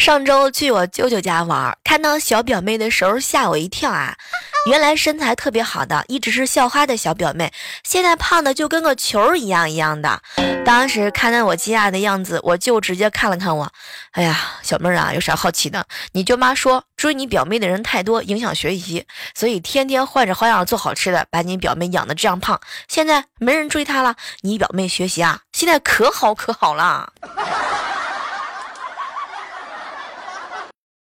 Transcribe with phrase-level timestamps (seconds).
[0.00, 4.16] 上周去我舅舅家玩，看到小表妹的时候吓我一跳啊！
[4.66, 7.52] 原来身材特别好的，一直是校花的小表妹，
[7.84, 10.22] 现在胖的就跟个球一样一样的。
[10.64, 13.70] 当时看到我惊讶的样子，我舅直接看了看我，
[14.12, 15.84] 哎呀，小妹儿啊，有啥好奇的？
[16.12, 19.04] 你舅妈说追你表妹的人太多，影响学习，
[19.34, 22.58] 所以天天换着花样做好吃的，把你表妹养的这样胖。
[22.88, 27.12] 现在没人追她了，你表妹学习啊，现在可好可好了。